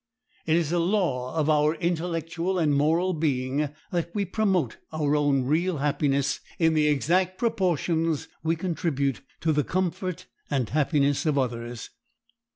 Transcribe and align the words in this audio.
It 0.47 0.55
is 0.55 0.71
a 0.71 0.79
law 0.79 1.35
of 1.35 1.47
our 1.47 1.75
intellectual 1.75 2.57
and 2.57 2.73
moral 2.73 3.13
being 3.13 3.69
that 3.91 4.09
we 4.15 4.25
promote 4.25 4.77
our 4.91 5.15
own 5.15 5.43
real 5.43 5.77
happiness 5.77 6.39
in 6.57 6.73
the 6.73 6.87
exact 6.87 7.37
proportions 7.37 8.27
we 8.41 8.55
contribute 8.55 9.21
to 9.41 9.53
the 9.53 9.63
comfort 9.63 10.25
and 10.49 10.67
happiness 10.69 11.27
of 11.27 11.37
others. 11.37 11.91